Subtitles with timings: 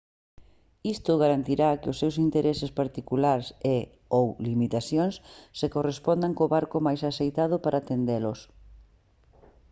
[0.93, 5.15] isto garantirá que os seus intereses particulares e/ou limitacións
[5.59, 8.39] se correspondan co barco máis axeitado para atendelos